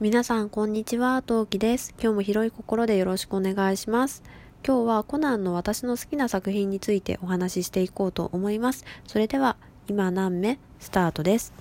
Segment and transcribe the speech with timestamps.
[0.00, 1.94] 皆さんこんにちは、トウキです。
[2.02, 4.24] 今日も広い心でよろしくお願いします。
[4.66, 8.84] 今日はコナンの私の好きな作品についてお話ししていこうと思います。
[9.06, 11.52] それでは、今何目スタートです。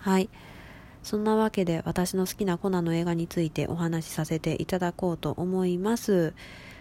[0.00, 0.28] はい。
[1.02, 6.34] そんなわけで私の好きなコナンの映画についてお話しさせていただこうと思います。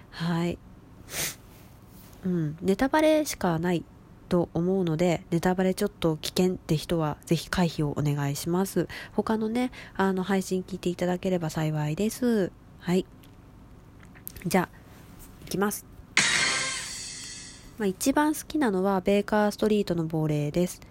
[0.09, 0.59] はい。
[2.25, 3.85] うん、ネタバレしかない
[4.27, 8.87] と思うのでネタバレちょっと危険って人はぜひ回避をお願いします。
[9.13, 12.51] 他のねあの配信聞いていただければ幸いです。
[12.79, 13.05] はい。
[14.45, 14.77] じゃあ
[15.45, 15.85] いきます。
[17.77, 20.81] まあ、一番好きなのはベーカーストリートの亡霊です。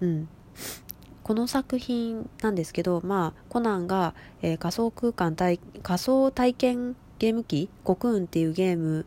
[0.00, 0.28] うん。
[1.24, 7.68] この作品なんですけど、まあ、コナンが、えー仮想空間体仮想体験ゲーム機？
[7.82, 9.04] コクーンっていうゲーム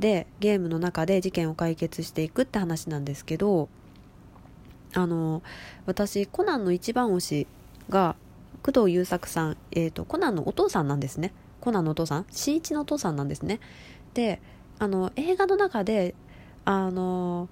[0.00, 3.68] でゲームの中で事件を解決していくって話なんですけど
[4.94, 5.42] あの
[5.86, 7.46] 私コナンの一番推し
[7.88, 8.16] が
[8.62, 11.32] 工藤優作さん、えー、とコナンのお父さんなんですね。
[11.60, 12.26] コナンのお父さん。
[12.30, 13.60] 新一のお父さんなんですね。
[14.14, 14.40] で
[14.78, 16.14] あの映画の中で
[16.64, 17.48] あの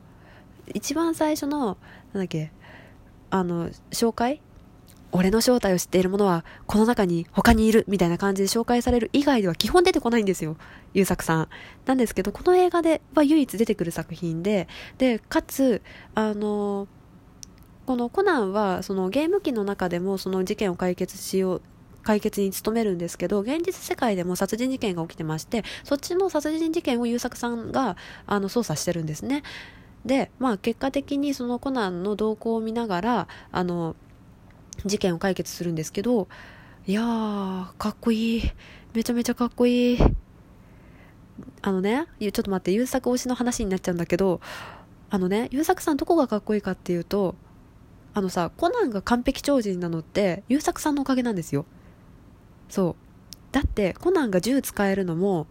[0.74, 1.78] 一番最初の
[2.12, 2.50] なんだっけ
[3.30, 4.40] あの紹介
[5.12, 10.56] 俺の正体を知っている者はこの中に他にいるみたいな感じで紹介される以外では基本出てこないんですよ
[10.94, 11.48] 優作さん。
[11.86, 15.82] なんですけどこの映画では唯一出てくる作品ででかつ
[16.14, 16.88] あの
[17.86, 21.62] このコナンはそのゲーム機の中でもその事件を解決しよう
[22.02, 29.42] 解決に努めるんですけど現実世界でも殺人事件が起きてましてそっちの殺人事件を優作さんがあの捜査してるんですね。
[30.04, 33.96] でまあ結果的にそのコナンの動向を見ながらあの
[34.84, 36.28] 事件を解決するんですけど
[36.86, 38.52] いやーかっこいい。
[38.94, 39.98] めちゃめちゃかっこいい。
[41.62, 44.40] あのねちょっと待って優作推しの話になっちゃうんだけど
[45.10, 47.34] あのね優作さんどこがかっこいいかっていうと
[48.14, 51.66] あのさコナンが完璧超人なのって優作さんのおかげなんですよ。
[52.68, 52.96] そう。
[53.52, 55.46] だってコナンが銃使えるのも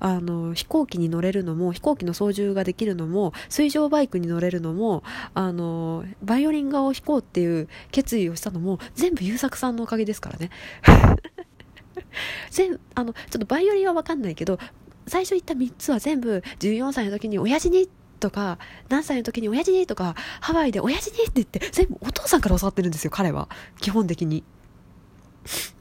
[0.00, 5.02] あの飛行機に乗れるのも飛行機の操縦ができるのも水上バイクに乗れるのも
[5.34, 10.50] あのバイオリン画を弾こうっていう決意をしたのも全部優作さんのおかげですからね。
[12.50, 14.58] 全あのちょっとバイオリンは分かんないけど
[15.06, 17.88] 最初言った3つは全部14歳の時に親父に
[18.20, 18.58] とか
[18.88, 23.48] 何歳の時に親父にとかハワイで親父にって言って全部お父さんから教わってるんですよ彼は。
[23.80, 24.44] 基本的に。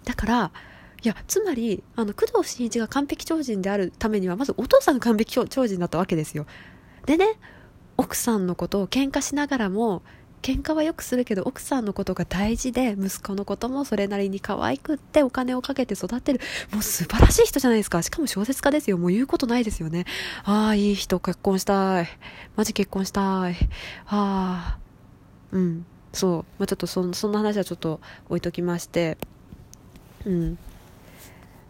[0.03, 0.51] だから
[1.05, 6.47] いやつまりあの工藤新一が完璧超人であるためにはまずお父さんが完璧超人だったわけですよ。
[7.05, 7.37] でね
[7.97, 10.01] 奥さんのことを喧嘩しながらも
[10.41, 16.39] 喧嘩はよくするけど奥さんのことが大事で息子のこともそれなりに可愛くってお金をかけて育てる。
[16.71, 18.01] もう素晴らしい人じゃないですか。
[18.01, 18.97] しかも小説家ですよ。
[18.97, 20.05] もう言うことないですよね。
[20.43, 22.07] ああいい人結婚したい。
[22.55, 23.55] マジ結婚したい。
[24.07, 24.79] ああ
[25.51, 25.85] うん。
[26.13, 29.17] そう、まあ、ちょっとそそんな話はちょっと置いときまして。
[30.25, 30.57] うん。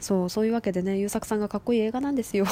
[0.06, 2.46] そうそういうわけでね優作さんがかっこいい映画なんですよ。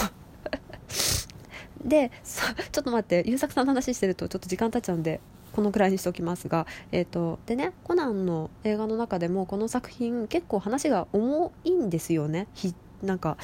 [1.86, 5.20] でちょっと待って優作さんの話してるとちょっと時間経っちゃうんで
[5.52, 12.48] このくらいにしておきますが、えー、とでねコナンの映画の中でもこの作品結構話が重いんですよね。
[12.56, 13.38] ひなんか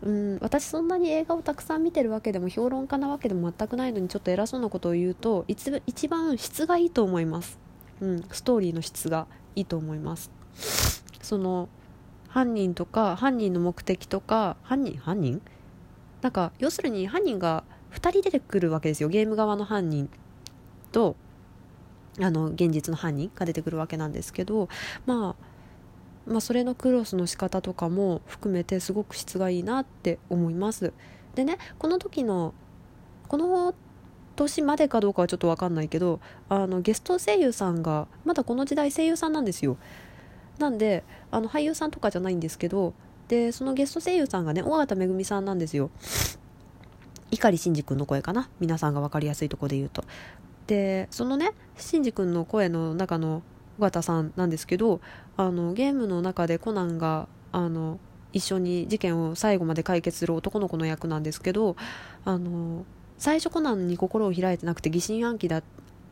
[0.00, 7.58] うん私そんなに映画をたくさん見てるわけでも評論家なわけでも全くないのにちょっと偉そうなことを言うと一一番質がいいと思います、
[8.00, 10.30] うん、ストーリーの質がいいと思います。
[11.20, 11.68] その
[12.36, 15.40] 犯人とか犯人の目的とか犯人犯人？
[16.20, 19.08] なんか要するに犯人が2人出てくるわけですよ。
[19.08, 20.10] ゲーム側の犯人
[20.92, 21.16] と
[22.20, 24.68] あの現実の犯人が出てくるわけなんですけど、
[25.06, 25.34] ま
[26.28, 30.92] あ、まあそれのクロスの仕方とかも含めてすごく質がいいなって思います。
[31.36, 32.52] でねこの時の
[33.28, 33.74] この
[34.36, 36.20] 年までかどうかはちょっと分かんないけど
[36.50, 39.78] あのゲスト声優さんがまだこの時代声優さんなんですよ。
[40.58, 42.94] なんであの俳優さんとかじゃないんですけど
[43.28, 45.90] でそのゲスト声優さんがね尾形めぐみさんなんですよ。
[47.30, 48.48] 碇シンジ君の声かな？
[48.60, 50.04] 皆さんが分かりやすいとこで言うと。
[50.66, 53.42] でそのねシンジ君の声の中の
[53.78, 55.00] 尾形さんなんですけど
[55.36, 57.98] あのゲームの中でコナンがあの
[58.32, 61.76] 一緒に事件を最後まで解決する男の子の役なんですけど
[62.24, 62.84] あの
[63.18, 65.62] 最初コナンに心を開いてなくて疑心暗鬼だ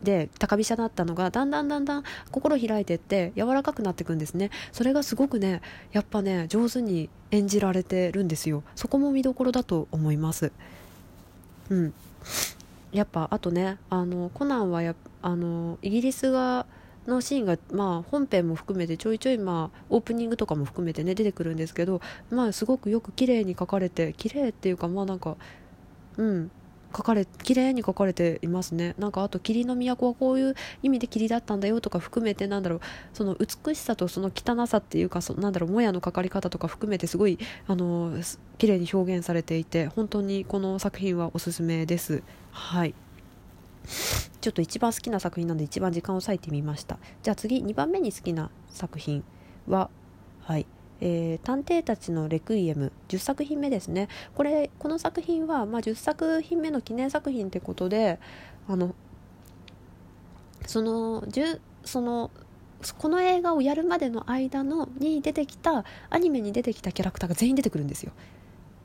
[0.04, 4.50] で高飛車だったのがだんだんだんだん心開いてって柔らかくなっていくんですね。
[4.72, 5.60] それがすごくね
[5.92, 8.62] やっぱね上手に演じられてるんですよ。
[8.76, 10.52] そこも見どころだと思います。
[11.70, 11.94] うん。
[12.92, 16.66] やっぱあとねあのコナンはやあのイギリスが
[17.06, 25.36] のシーンが、まあ、本編も含めてちょいちょい、まあ、オープニングとかも含めてね出てくるんですけど、まあ、すごくよく綺麗に描かれて綺麗っていうかまあなんか
[26.16, 26.50] うん。
[26.96, 28.94] 書かれ綺麗に書かれていますね。
[28.98, 32.80] なんかあと霧の都はこういう意味で霧だったんだよとか含めてなんだろう
[33.12, 38.12] その美しさとその汚さっていうかそなんだろうもやのかかり方とか含めてすごいあの
[38.58, 42.22] 綺麗に表現されていて本当にこの作品はおすすめです。
[42.52, 42.94] はい。
[44.40, 46.98] ちょっと一番好きな作品なんで一番時間を割いてみました。
[47.22, 49.24] じゃあ次2番目に好きな作品
[49.66, 49.90] は
[50.42, 50.66] はい。
[51.00, 54.08] えー、探偵たちのレクイエム10作品目ですね。
[54.34, 58.18] これこの作品は、まあ、10作品目の記念作品ってことで
[58.68, 58.94] あの
[60.66, 62.30] その10その
[62.98, 68.12] この映画をやるまでの間のに出てきたアニメに出てきたキャラクターが全員出てくるんですよ。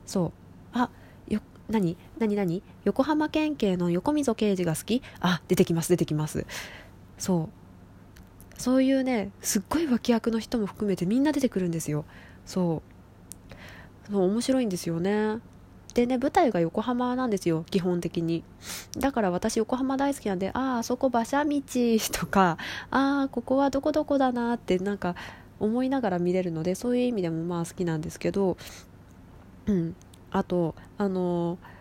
[0.06, 0.32] そう。
[0.72, 0.90] あ
[1.28, 2.62] よ何何何？
[2.84, 5.02] 横浜県警の横溝刑事が好き？
[5.20, 6.46] あ出てきます出てきます。
[7.18, 7.59] そう。
[8.60, 12.04] そういうねすっごい脇役の人も含めてみんな出てくるんですよ。
[12.44, 12.82] そ
[14.12, 14.18] う。
[14.18, 15.38] 面白いんですよね。
[15.94, 18.44] でね舞台が横浜なんですよ基本的に。
[18.98, 21.58] だから私横浜大好きなんでああそこ馬車道
[22.12, 22.58] とか
[22.90, 25.14] ああここはどこどこだなってなんか
[25.58, 28.58] 思いながら見れるのでそういう意味でもまあ好きなんですけど
[29.64, 29.96] うん。
[30.30, 31.79] あとあのー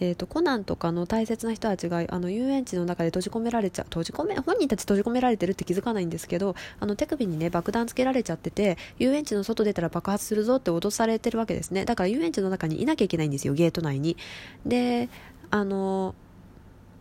[0.00, 11.84] えーと、コナンとかの大切な人たちがあの遊園地の中で閉じ込められちゃう閉じ込め本人たち閉じ込められてるって気づかないんですけどあの手首にね爆弾つけられちゃってて遊園地の外出たら爆発するぞって脅されてるわけですね。
[11.84, 14.16] だから遊園地の中にいなきゃいけないんですよゲート内に。
[14.64, 15.08] で
[15.50, 16.14] あの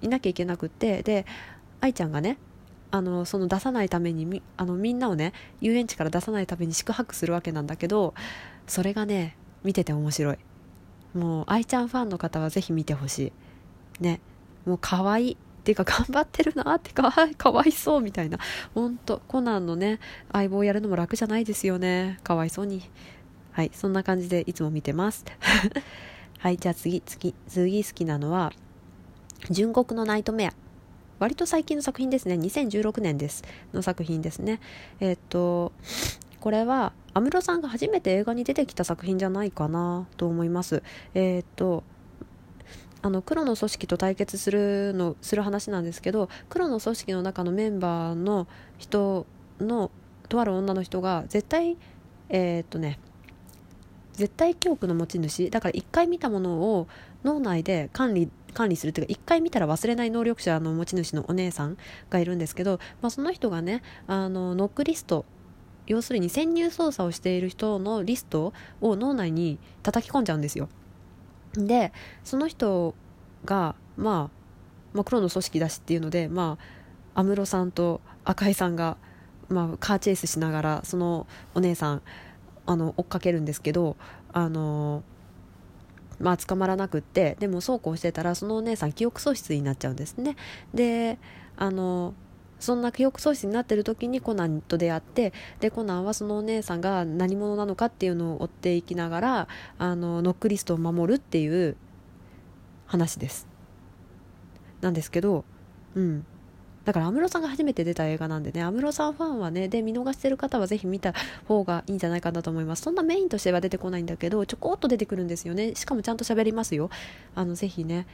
[0.02, 1.26] いなきゃいけなくってで
[1.82, 2.38] 愛ちゃんがね
[2.92, 8.14] あのその出さないためにみあのみんなをね遊園地から出さないために宿泊するわけなんだけど
[8.68, 10.38] それがね見てて面白い。
[11.16, 13.32] もう愛ちゃんファンの方はぜひ見てほし
[14.00, 14.04] い。
[14.04, 14.20] ね。
[14.66, 15.32] もう可愛い。
[15.34, 16.92] っていうか頑張ってるなって。
[16.94, 18.38] かかわいそうみたいな。
[18.76, 20.00] 本当コナンのね
[20.32, 22.20] 相棒やるのも楽じゃないですよね。
[22.24, 22.84] かわいそうに。
[23.52, 23.72] はい。
[23.74, 25.26] そんな感じでいつも見てます。
[26.38, 26.58] はい。
[26.58, 27.02] じゃあ次。
[27.02, 27.34] 次。
[27.48, 28.52] 次好きなのは
[29.50, 30.54] 純国のナイトメア。
[31.18, 32.36] 割と最近の作品ですね。
[32.36, 33.44] 2016年です。
[33.74, 34.60] の作品ですね。
[35.00, 35.72] えー、っと
[36.46, 40.84] これは安室さんが初めて映画に出てきた作品じゃないかなと思います。
[41.16, 41.84] えー、っと
[43.02, 48.46] あの黒の組織と対決するのする話なんですけど黒の組織の中のメンバーの
[48.78, 49.26] 人
[49.60, 49.90] の
[50.30, 51.78] とある女の人が絶対
[52.30, 53.00] えー、っとね
[54.14, 56.88] 絶対記憶の持ち主だから1回見たものを
[57.24, 61.78] 脳内で管理管理するというか1回見たら忘れない能力者の持ち主のお姉さん
[62.12, 65.26] がいるんですけど、まあ、その人がねあのノックリスト
[65.88, 70.70] 要するに潜入捜査をしている人のリストを脳内に叩き込んじゃうんですよ。
[71.54, 71.94] で
[72.24, 72.96] その人
[73.46, 74.38] が、まあ、
[74.94, 76.58] まあ黒の組織だしっていうのでま
[77.14, 78.98] あ安室さんと赤井さんが、
[79.48, 82.02] まあ、カーチェイスしながらそのお姉さん
[82.66, 83.96] あの追っかけるんですけど
[84.34, 85.04] あの
[86.20, 90.36] まあ捕まらなくってでもそうこうしてたらそのお姉さん記憶喪失になっちゃうんですね。
[90.74, 91.20] で
[91.58, 92.14] あの
[92.60, 99.48] そんな記憶喪失になってる時にコナンと出会ってでコナンはそのお姉さんが何者なのかっていうのを追っていきながら
[99.78, 101.76] あのノックリストを守るっていう
[102.86, 103.48] 話です。
[104.82, 105.46] なんですけど
[105.96, 106.26] うん。
[106.86, 111.16] だから安室さんが初めて出た映画なんでね安室さんファンはねで見逃してる方はぜひ見た
[111.48, 112.84] 方がいいんじゃないかなと思います。
[112.84, 115.74] そんなメインとしては出てこないんだけどちょこっと出てくるんですよね。
[115.74, 116.92] しかもちゃんと喋りますよ。
[117.34, 118.06] あのぜひね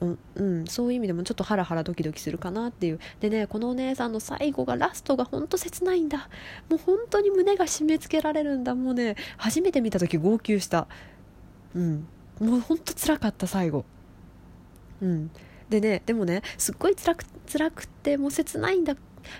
[0.00, 3.00] うん、そういう意味でもちょっとハラハラドキドキするかなっていう。
[3.20, 6.28] でねこのお姉さんの最後がラストがほんと切ないんだ。
[6.70, 8.74] もう本当に胸が締め付けられるんだ。
[8.74, 10.86] もうね初めて見た時号泣した。
[11.74, 12.06] うん。
[12.40, 13.84] もうほんと辛かった最後。
[15.02, 15.30] うん。
[15.68, 18.96] でねでもねすっごい辛く辛くてもう切ないんだ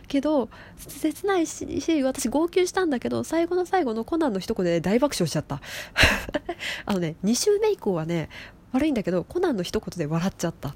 [0.09, 1.67] けど切ないし
[2.03, 5.61] 私号泣したんだけど最後の最後のコナンの一言で大爆笑しちゃった。
[6.85, 8.29] あのね2週目以降はね
[8.73, 10.75] 悪いんだけどコナンの一言で笑っちゃった。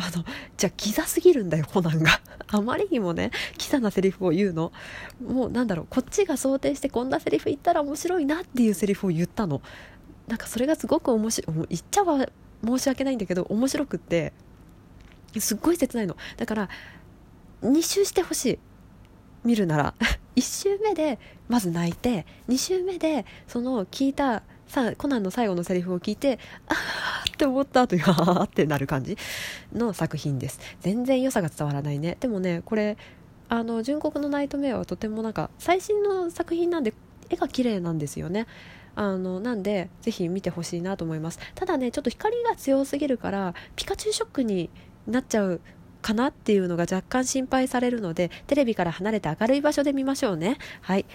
[0.00, 0.24] あの
[0.56, 2.20] じゃあキザすぎるんだよコナンが。
[2.46, 4.72] あまりにもねキザなセリフを言うの。
[5.20, 9.60] もうなんだろうこっちが想定してこんなセリフ言ったら面白いなっていうセリフを言ったの。
[10.28, 12.28] なんかそれがすごく面白い言っちゃは
[12.64, 14.32] 申し訳ないんだけど面白くって
[15.38, 16.16] すっごい切ないの。
[16.36, 16.68] だから
[17.62, 18.58] 2周してほしい。
[19.44, 19.94] 見るなら。
[20.36, 29.16] 1周目でまず泣いて2周目でその聞いたさコナンの最後のセリフを聞いてあーって思った後に あーってなる感じ
[29.72, 30.60] の作品です。
[30.80, 32.16] 全然良さが伝わらないね。
[32.20, 32.96] でもねこれ
[33.48, 36.92] あの純国のナイトメアはとてもなんか最新の作品なんで
[37.30, 38.46] 絵が綺麗なんですよね。
[38.94, 41.38] あのなんでぜひ見てほしいなと思います。
[41.54, 44.70] ただねちょっと光が強すぎるからピカチュウショックに
[45.06, 45.60] なっちゃう
[46.02, 50.58] かなっていうのが若干心配されるのでテレビから離れて明るい場所で見ましょうね。
[50.82, 51.06] はい。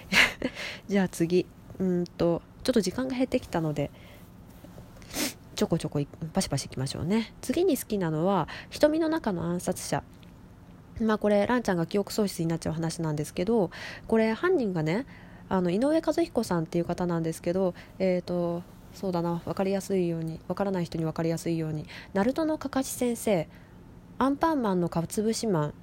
[0.87, 1.45] じゃあ次。
[1.79, 3.91] うんとちょっと時間が減ってきたので
[5.55, 6.01] ちょこちょこ
[6.33, 7.33] パシパシいきましょうね。
[7.41, 10.03] 次に好きなのは瞳の中の暗殺者。
[10.99, 13.71] まあこれランちゃんが記憶喪失になっちゃう話なんですけど
[14.07, 15.05] これ犯人がね
[15.49, 23.47] あの井上和彦さんっていう方なんですけどえっ、ー、とそうだな分かりやすいように分からない人に分かりやすいようにナルトのかかし先生
[24.19, 25.73] アンパンマンのかつぶしマン。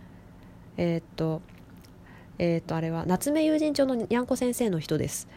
[0.76, 1.42] えー、っと
[2.38, 5.28] えー、っとあれは夏目友人帳のにゃんこ先生の人です。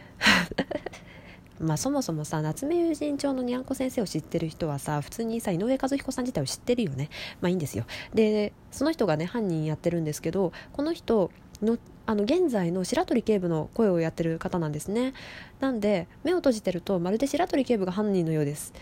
[1.63, 7.09] まあそもそもさ夏目友人帳のにゃんこ先生を知ってる人はさ普通にさ井上和彦さん自体を知ってるよね。
[7.41, 7.85] まあいいんですよ。
[8.13, 15.13] でその人がね犯人やってるんですけどこの人のあの現在の白鳥警部の声をやってる方なんですね。
[15.61, 18.73] なんで目を閉じてるとまるで白鳥警部が犯人のようです。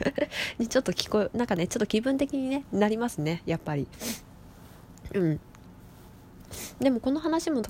[0.68, 3.86] ちょっと聞こえなんかねちょっと気分的にねなりますねやっぱり。
[5.12, 5.40] うん。
[6.80, 7.62] でもこの話も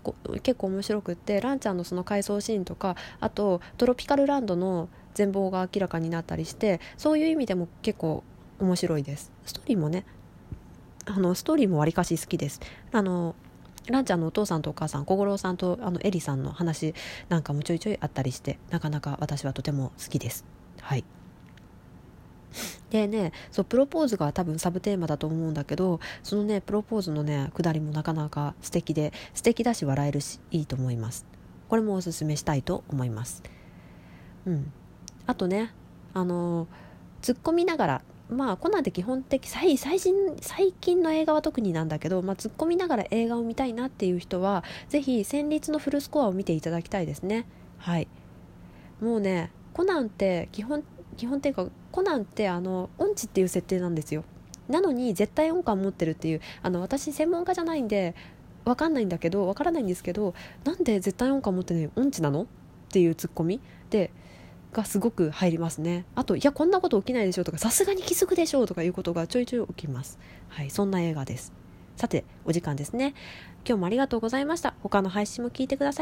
[0.42, 8.24] 結構面白くってランちゃんのその回想シーンとかあとトロピカルランドの全貌が明らかになったりしてそういう意味でも結構
[8.58, 9.32] 面白いです。
[9.44, 10.04] ストーリーもね
[11.06, 12.60] あのストーリーもわりかし好きです。
[12.92, 13.34] あの
[13.88, 16.94] ランちゃんのお父さんとお母さん小五郎さんとあのエリさんの話
[17.28, 20.44] なんかもちょいちょいあったりしてなかなか私はとても好きです。
[20.80, 21.04] はい。
[22.90, 31.26] でねそうプロポーズが多分サブテーマだと思うんだけどそのねプロポーズのねくだりもなかなか素敵で素敵だし笑えるしいいと思います。
[31.68, 33.42] これもおすすめしたいと思います。
[34.46, 34.72] うん。
[35.26, 35.72] あとね
[36.12, 36.68] あの
[37.22, 47.46] 突っ込みながらまあコナンって基本的最最新最近の映画は特になんだけど、まあ、突っ込みながら映画を見たいなっていう人はぜひ戦慄のフルスコアを見ていただきたいですね。
[47.78, 48.08] はい。
[49.00, 50.82] もうねコナンって基本
[51.14, 54.24] 基本っていうかコナンってあの音痴っていう設定なんですよ。
[54.68, 58.14] なのに絶対音感持ってるっていうあの私専門家じゃないんで
[58.64, 62.42] 分かんないんだけど分からないんですけどなんで絶対音感持ってない音痴なの？
[62.42, 62.46] っ
[62.90, 63.60] ていうツッコミ。
[63.90, 64.10] で
[64.72, 66.04] がすごく入りますね。
[66.16, 70.18] あといやこんなこと起きないでしょとかさすがに気づくでしょうとかいうことがちょいちょい起きます。
[70.48, 71.52] はいそんな映画です。
[71.96, 73.14] さてお時間ですね。
[73.66, 74.74] 今日もありがとうございました。
[74.82, 75.92] 他の配信も聞いてください。